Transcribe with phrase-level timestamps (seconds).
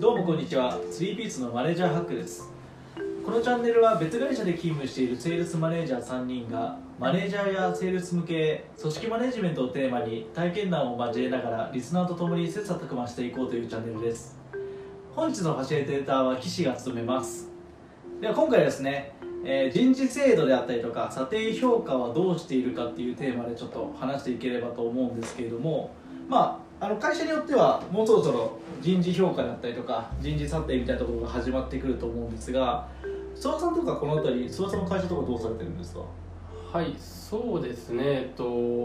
[0.00, 0.80] どうもこんにちは。
[0.80, 2.50] 3ピーツのマネージャーハックです。
[3.22, 14.38] このチャンネルは別会社で勤務しているセールスマネージャー3人がマネージャーやセールス向け組織マネジメントをテーマに体験談を交えながらリスナーと共に切磋琢磨していこうというチャンネルです。
[15.14, 17.50] 本日のファシリテーターは岸が務めます。
[18.22, 19.12] では今回ですね、
[19.44, 25.90] えー人事制度であったりとか査定評価はどうしているかっていうテーマでちょっと話していければと思うんですけれども
[26.26, 32.88] まああの会社によってはもうそろそろ人事評価だったりとか人事査定みたいなところが始まってくると思うんですが
[33.36, 36.00] 諏訪さんとかこの辺り諏訪さんの会社とかどうされてるんですか？
[36.72, 38.02] はいそうですね。
[38.04, 38.44] えっと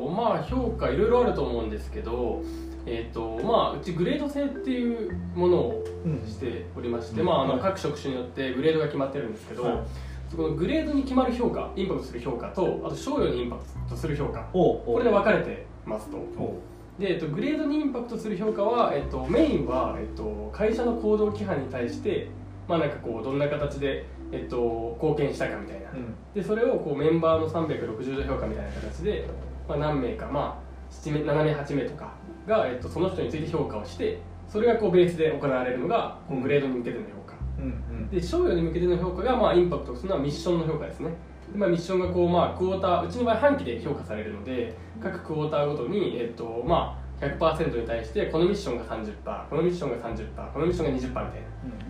[0.09, 2.41] まあ評価いろいろあると思うんですけど
[2.85, 5.83] えっとまあうちグレード制っていうものを
[6.27, 7.27] しておりまして、うん。
[7.27, 7.57] まあ、あはい。
[7.57, 10.35] の各職種によってグレードが決まってるんですけど、はい。
[10.35, 16.17] のグレードに決まる評価インパクトする評価とあと賞与にインパクトする評価おこれで分かれてますと。
[16.17, 16.59] お
[16.99, 22.29] で、えっと、グレードにインパクトする評価は、えっと、メインは、えっと、会社の行動規範に対して
[22.67, 26.15] まあなんかこうどんな形で、えっと、貢献したかみたいな、うん。
[26.33, 29.27] でそれをこうメンバーの360度評価みたいな形で、
[29.67, 32.13] まあ、何名か、まあ、7名7名8名とか
[32.47, 37.65] が、えっと、その人について評価をしてそれがこうベースで行われるのがこうグレードに向けての評価、うん。
[37.65, 37.67] う
[38.05, 38.09] ん。
[38.09, 41.13] で賞与に向けての評価が、まあ、インパクトするのはミッションの評価ですね
[41.51, 51.23] で、まあ、ミッションがこう、まあ、クォーターうちの場合半期で評価されるので各クォーターごとに、えっとまあ、100%に対してこのミッションが30%このミッションが30%このミッションが20%みたい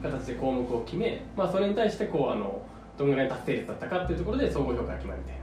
[0.04, 2.62] な形で項目を決め、まあ、それに対してこうあの
[2.98, 5.36] どのぐらい達成率だったかっていうところで総合評価が決まるみたい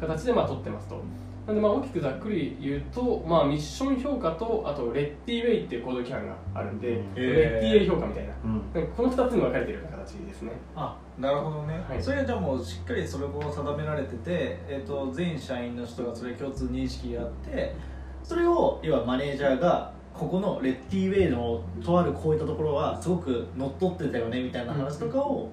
[0.00, 1.02] な形でまあ取ってますと
[1.46, 8.34] なんでまあ大きくざっくり言うと、まあ、ミッション評価とあとレッティウェイっていう行動規範があるんで、レッティウェイ評価みたいな。
[8.44, 8.62] うん。
[8.74, 10.52] なんかこの2つに分かれているような形ですね。
[10.74, 12.02] あなるほどね、はい。
[12.02, 17.74] それはじゃあもうしっかりそれを定められてて、えー、と全社員の人がそれ共通認識があって
[18.24, 25.50] それを要はマネージャーがここのレッティウェイのとあるこういったところはすごく乗っ取ってたよねみたいな話とかを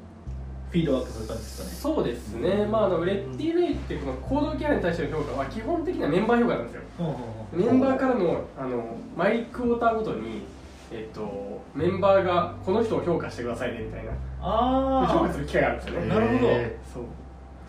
[0.73, 6.81] フィードバックする感じですかね、そうですね、まあ、あのレッティウェイっていうこの行動規範に対しての評価は基本的にはメンバー評価なんですよ。
[7.53, 10.41] メンバーからのあの毎クォーターごとに、
[10.91, 14.11] えっと、メンバーがこの人を評価してくださいねみたいな
[15.07, 16.07] 評価あする機会があるんですよね。
[16.07, 16.47] なるほど。
[16.50, 17.03] へそう。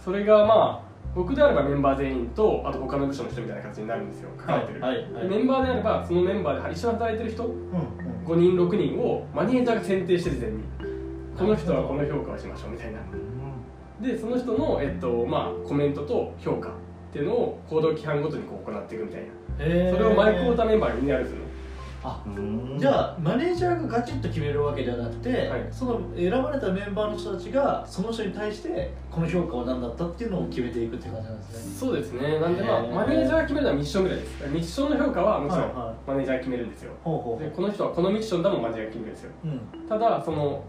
[0.03, 4.31] それがまあ僕であればメンバー全員とあと他の部署の人みたいな形になるんですよ。
[4.38, 5.28] 書かれてる、はいはいはい。
[5.28, 8.04] でメンバーであればそのメンバーで一緒に働いてる人うんうん。
[8.25, 10.62] 5人6人をマネージャーが選定して事前に
[11.37, 12.99] この人はこの評価をしましょうみたいな。
[14.00, 16.72] でその人の、えっとまあ、コメントと評価っ
[17.12, 19.27] ていうのを行動規範ごとにこう行っていくみたいな。
[19.65, 19.93] へー。
[19.93, 21.55] それをマイクオーターメンバーがみんなやるんですよね
[22.03, 22.77] あうん。
[22.78, 25.69] じゃあマネージャーがガチッと決めるわけではなくて、はい。
[25.71, 31.75] その選ばれたメンバーの人たちがその人に対してこの評価は何だったっていうのを決めていくっていう感じなんですね。
[31.78, 32.41] そうですね。
[32.41, 34.49] なんでまあマネージャーが決めるのはミッションぐらいです。
[34.49, 35.95] ミッションの評価はもちろんはいはい。
[36.09, 36.93] マネージャーが決めるんですよ。
[37.05, 37.43] ほうほう。
[37.43, 39.31] でこの人はこのミッションだもんマネージャーが決めるんですよ。
[39.45, 39.89] うん。
[39.89, 40.65] ただその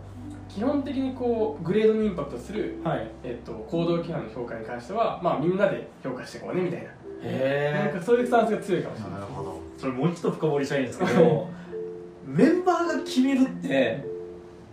[0.50, 3.08] 基本的にこうグレードにインパクトする、はい。
[3.24, 6.88] えっと、行動規範の評価に関しては、まあ、みんなで評価していこうねみたいな。
[6.88, 9.14] なんへかそういうスタンスが強いかもしれない。
[9.14, 9.62] なるほど。
[9.78, 11.48] それもう一度深掘りしたいんですけど
[12.26, 14.04] メンバーが決めるって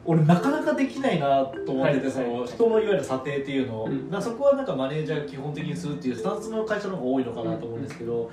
[0.05, 2.11] 俺なかなかできないなと思ってて、はい。
[2.11, 8.31] その人のいわゆる査定っていうのを、うそこはなんかマネージャーが基本的にするっていうスタンスの会社の方が多いのかなと思うんですけど、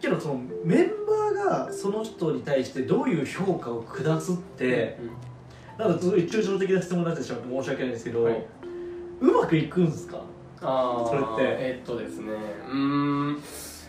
[0.00, 0.88] けどそのメン
[1.34, 4.98] バーがその人に対してどういう評価を下すって、
[5.78, 8.46] なんかすごい抽象的な質問になってしまって申し訳ないんですけど、はい。
[9.20, 10.20] うまくいくんですか？
[10.62, 11.56] あーそれって。
[11.62, 12.32] えっとですね。
[12.68, 13.42] うーん。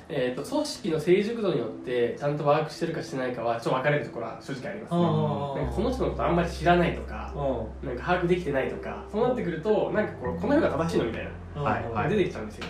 [0.09, 5.01] えっと組織の成熟度によってちゃんとワークしてるかしてないかはちょっと分かれるところは正直ありますね。
[5.01, 11.63] あなんかその人のことあんまり知らないとかうなんか把握できてないとかそうなってくるとなんかこうこの評価正しいのみたいな、ん。
[11.63, 12.09] はいはい。
[12.09, 12.65] 出てきちゃうんですよ。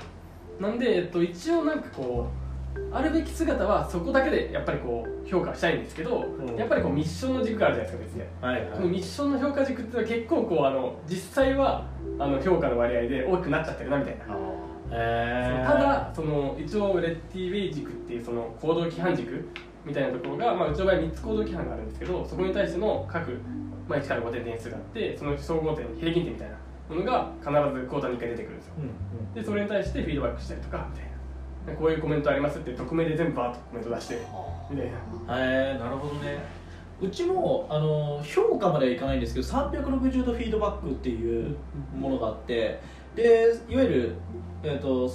[0.60, 2.47] なんで、えっと、一応なんかこう
[2.92, 6.56] あるべき姿はそこだけでやっぱりこう評価したいんですけど、うん。
[6.56, 8.42] やっぱりこうミッションの軸があるじゃないですか別に。
[8.42, 8.72] はいはい。
[8.72, 11.88] このミッションの評価軸っていうのは結構こうあの実際は
[12.20, 14.26] あの評価の割合で大きくなっちゃってるなみたいな。
[14.92, 15.72] へー。
[15.72, 19.48] ただその一応レッティウェイ軸っていうその行動規範軸
[19.86, 23.32] みたいなところが、まあ、うちの場合3つ行動規範があるんですけどそこに対しての各、
[23.88, 26.58] まあ、1から5点点数があってその総合点平均点みたいな
[26.90, 28.74] ものが必ずクォーターに1回出てくるんですよ。
[28.78, 29.34] うんうん。
[29.34, 31.12] でそれに対してフィードバックしたりとかみたいな。
[31.12, 31.17] で
[31.76, 34.22] こういうコメントありますって匿名で全部バーッとコメント出して。
[34.70, 34.92] みたい
[35.28, 36.40] なへえなるほどね。
[37.00, 41.56] うちもあの評価まではいかないんですけど360度フィードバックっていう
[41.96, 42.82] ものがあって
[43.16, 44.16] でいわゆる、
[44.64, 45.10] えー、と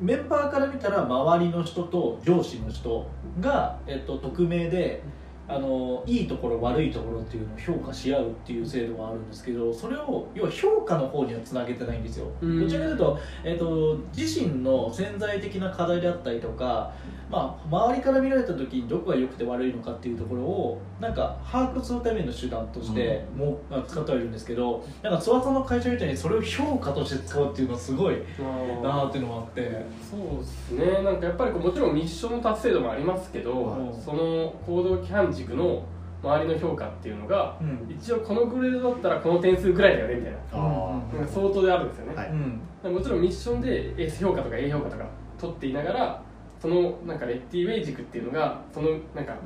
[0.00, 3.08] メンバーから見たら周りの人と上司の人
[3.40, 5.02] が、えー、と匿名で
[5.46, 12.60] あのいいところ悪いところっていうのを評価し合うっていう制度があるんですけどそれを要は評価の方にはつなげてないんですよ、うん。
[12.60, 16.92] どちらかというと,、えー、と自身の潜在的な課題であったりとか、
[17.34, 28.18] まあ、周りから見られた時にどこが良くて悪いのかっていうところをなんか把握するための手段としても、まあ使ってはいるんですけどなんか翼の会社みたいにそれを評価として使うっていうのはすごい
[28.82, 29.84] なーっていうのがあって。
[30.08, 31.02] そうですね。
[31.02, 34.00] なんかやっぱりこうもちろんミッション達成度もありますけど、うん。
[34.00, 35.84] その行動規範軸の
[36.22, 37.86] 周りの評価っていうのがうん。
[37.90, 40.38] 一応このグレードだったらこの点数ぐらいだよねみたいな。
[41.26, 42.30] 相当であるんですよね、はい。
[42.30, 42.94] うん。
[42.94, 45.04] もちろんミッションで S 評価とか A 評価とか
[45.38, 46.22] 取っていながら
[46.64, 49.36] そのなんかレッティウェイ軸っていうのがそのなんか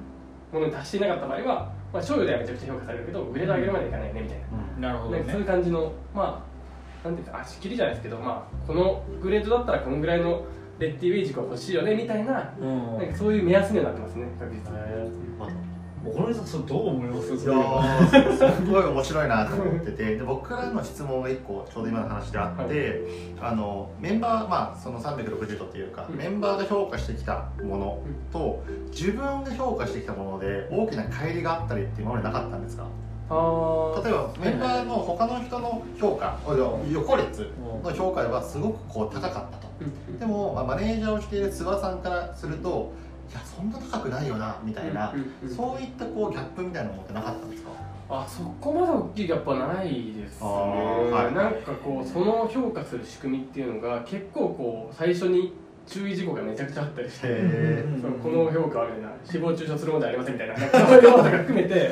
[0.52, 4.38] ものに達していなかった場合は、まあ、賞与ではめちゃくちゃ評価されるけどグレード上げるまでいかないよねみたい
[4.78, 6.46] な,、なるほどなんかそういうね感じのま
[7.04, 10.44] あなんていうか足切りじゃないですけど、まあ、このグレードだったらこのぐらいの
[10.78, 12.98] レッティウェイ軸は欲しいよねみたいなうん。
[12.98, 14.78] なんかそういう目安にはなってますね確実に。
[16.16, 17.34] まあ小野さんそれどう思います？
[17.34, 20.16] いすごい面白いなと思ってて。
[20.16, 23.02] で僕からの質問が1個ちょうど今の話であって、
[23.40, 26.16] あのメンバーまあその360度っていうか、うん。
[26.16, 28.02] メンバーが評価してきたもの
[28.32, 32.84] と自分が評価してきたもので大きな乖離があったりって今までなかったんですか？
[33.30, 37.50] 例えばメンバーの他の人の評価横列
[37.84, 39.68] の評価はすごくこう高かったと。
[39.80, 40.18] うん。
[40.18, 42.90] でも、まあ、マネージャーをしている諏訪さんからすると
[43.30, 45.14] いやそんな高くないよなみたいな、
[45.54, 47.70] そういったこうギャップみたいなものってなかったんですか？
[48.10, 51.34] あそこまで大きいギャップはないですね、はい。
[51.34, 55.52] なんかこうその評価する仕組みっていうのが結構こう最初に
[55.86, 60.56] 注意事項がめちゃくちゃあったりして、そのこの評価はみたいな誹謗中傷するものではありませんみたいな。
[60.88, 61.90] そういうことが含めて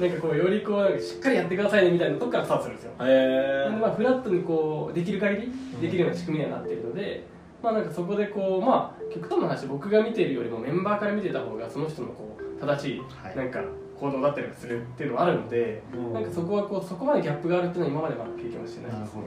[0.00, 2.92] なんかこうよりこうしっかりやってくださいねみたいなとこからスタートするんですよ。
[3.00, 7.24] へなんでまあフラットにこうできる限りできるような仕組みにはなっているので、
[7.62, 13.36] まあなんかそこでこうまあ極端な話僕が見ているよりもメンバーから見てた方がその人のこう正しいはい。
[13.36, 13.62] なんか
[13.98, 19.22] 行動だったりするっていうのはあるので、なんかそこはこうそこまでギャップがあるっていうのは今までは経験はしてないですね。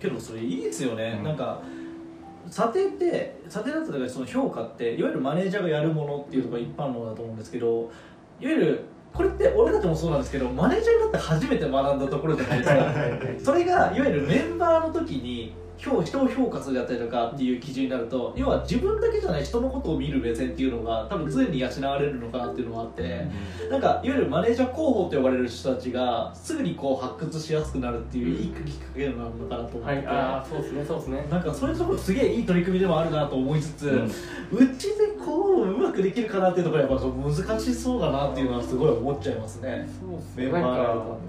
[0.00, 1.24] けどそれいいですよね、うん。
[1.24, 1.62] なんか
[2.50, 7.90] 査定って査定だったらその評価っていわゆるマネージャーがやるものっていうのが一般論だと思うんですけど
[8.40, 8.84] いわゆる
[9.14, 13.52] これって俺たちもそうなんですけどマネージャーになって初めて学んだところじゃないですか。
[13.52, 15.54] それがいわゆるメンバーの時に
[15.84, 23.26] 評人を評価するだったりとかっていう基準になると要は自分だけじゃない人のことを見る目線っていうのが多分常に養われるのかなっていうのがあって、
[23.70, 31.26] なんかいわゆるマネージャー候補と呼ばれる人たちがすぐにこう発掘しやすくなるっていういいきっかけなのかなと思って、はい、ああそうですねそうですね。
[31.30, 34.04] なんかそういうところすげえいい取り組みでもあるなと思いつつ、うん。
[34.06, 39.88] うちでこううまくできるかなっていうところはやっぱ難しそうだなっていうのはすごい思っちゃいますね。
[40.00, 40.62] そうですメね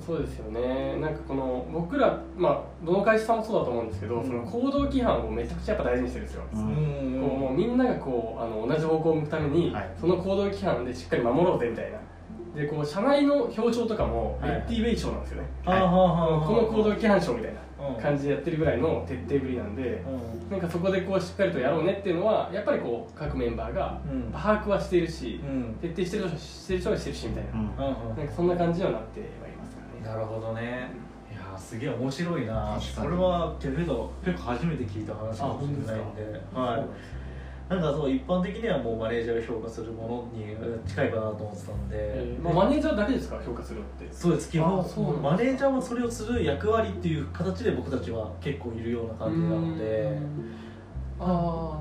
[0.06, 0.98] そうですよね。
[1.00, 4.24] なんかこの僕らまあどの会社さんもそうだと思うんですけど、うん。
[4.26, 6.44] その行動規範をめちゃくちゃやっぱ大事にしてるんですよ。
[6.54, 7.20] ううん。
[7.20, 9.90] んこうもうみんながこうあの同じ方向を向くために、はい。
[10.00, 11.98] その行動規範でしっかり守ろうぜみたいな。
[12.56, 20.02] でこう社内の表彰とかもはいレッティウェイ賞なんですよね、はあはあはあこの行動規範賞みたいうんな感じでやってるぐらいの徹底ぶりなんで、
[20.50, 24.32] うなんかそこでこうしっかりとやろうねっていうのはやっぱりこう各メンバーがん。
[24.32, 25.76] 把握はしているし、うん。
[25.82, 27.44] 徹底してる人はしてるしてるしみたい
[27.78, 30.16] な、なんかそんな感じにはなってはいますからね。
[30.16, 30.90] なるほどね。
[30.96, 31.05] い
[31.56, 32.78] やーすげえ面白いな。
[33.02, 36.42] これはけど結構初めて聞いた話かもしれないんで。
[36.54, 36.86] はい。
[37.68, 40.56] なんかそう一般的にはもうマネージャーが評価するものに
[40.88, 44.08] 近いかなと思ってたんで、えーまあ、マネージャーだけですか評価するのって。
[44.12, 44.52] そうです。
[44.52, 50.18] 基本あそうマネージャーはそれをする役割っていう形で僕たちは結構いるような感じなので。
[51.20, 51.28] ああ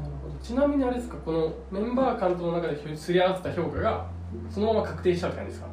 [0.00, 0.35] なるほど。
[0.41, 4.06] ちなみにあれですかこのメンバー間との中ですり合わせた評価が
[4.48, 5.69] そのまま確定しちゃうって感じですか？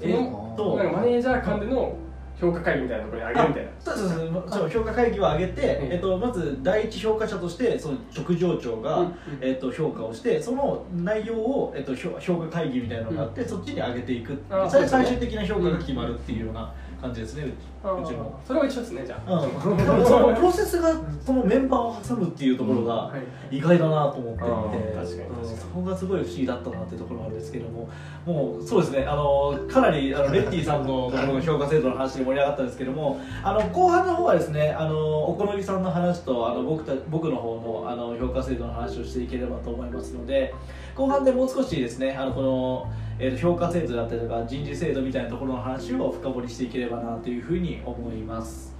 [0.00, 1.96] えーっとなんかマネージャー間での
[2.40, 3.70] 評価会議みたいなところにあげるみたいな。
[3.80, 4.44] そうそうそう。
[4.48, 5.92] そう評価会議を挙げて、うん。
[5.92, 9.14] えっと、まず第一評価者としてその直上長が、うん。
[9.40, 14.38] えっと、評価をしてその内容を、えっと、評評価会議みたいなのがあって、そっちに上げていく。
[14.70, 18.40] それ最終的な評価が決まるっていうような感じですね、うちあうちも。
[18.44, 20.92] ーそれは一緒ですねじゃあ、うん、でもそのプロセスが
[21.24, 23.16] そのメンバーを挟むっていうところがは
[23.50, 23.56] い。
[23.56, 25.06] 意外だなと思っていて、あー確かに。
[25.06, 25.52] 確かに。
[25.52, 27.88] うんそこがすごい不思議だったなっていうところなんですけども
[28.24, 40.54] もうそうですねあのかなりあのレッティさんのところの評価制度の話で盛り上がったんですけどもあの後半の方はですねあのお好みさんの話とあの僕た僕の方のあの評価制度の話をしていければと思いますので
[40.94, 48.74] 後半でもう少しですねあのこの、えーと評価制度だったりとか人事制度みたいなところの話を深掘りしていければなというふうにに思います。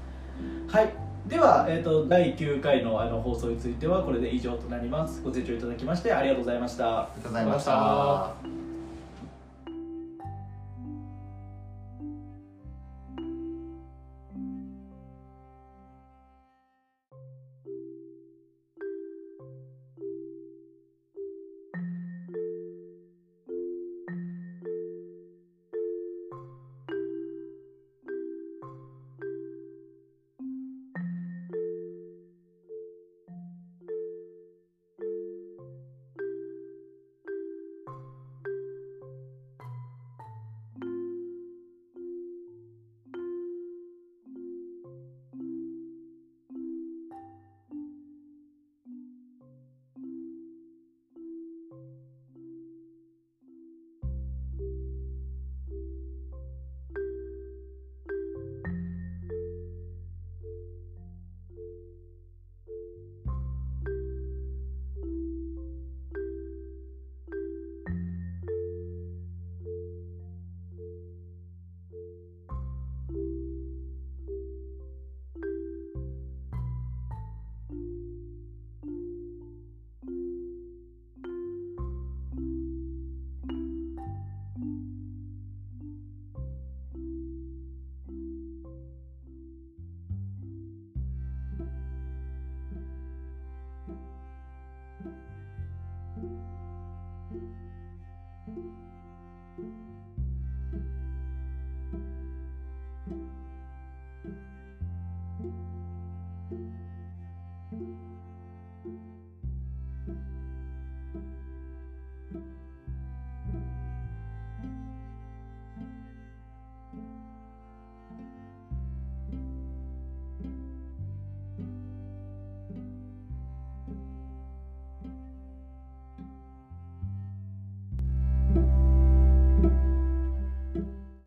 [0.68, 0.92] はい。
[1.26, 5.22] では、えー、と第9回のあの放送についてはこれで以上となります。
[5.22, 7.00] ご清聴いただきましてありがとうございました。
[7.00, 8.48] ありがとうございました。「